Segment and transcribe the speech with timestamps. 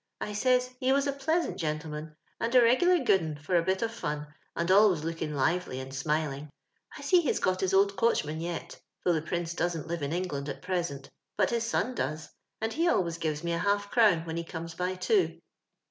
[0.19, 3.83] I says, ho was a pleasant gentleman, and a regular good 'un for a bit
[3.83, 6.49] of fun, and always looking lively and smiling.
[6.97, 10.49] I see he's got Ins old coachman yet, though tho Prince don't live in England
[10.49, 12.29] at present, bat his son does,
[12.59, 15.39] and he always gives me a half crown when he comes by too.